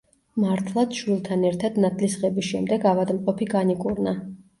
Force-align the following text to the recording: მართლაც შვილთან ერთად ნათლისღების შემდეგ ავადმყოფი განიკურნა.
მართლაც 0.43 0.95
შვილთან 1.01 1.43
ერთად 1.49 1.77
ნათლისღების 1.85 2.47
შემდეგ 2.47 2.87
ავადმყოფი 2.93 3.49
განიკურნა. 3.53 4.15